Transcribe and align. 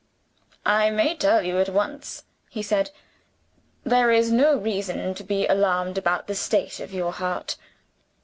"I 0.65 0.89
may 0.89 1.15
tell 1.15 1.43
you 1.43 1.59
at 1.59 1.69
once," 1.69 2.23
he 2.49 2.63
said 2.63 2.89
"there 3.83 4.09
is 4.11 4.31
no 4.31 4.57
reason 4.57 5.13
to 5.13 5.23
be 5.23 5.45
alarmed 5.45 5.95
about 5.95 6.25
the 6.25 6.33
state 6.33 6.79
of 6.79 6.91
your 6.91 7.11
heart." 7.11 7.55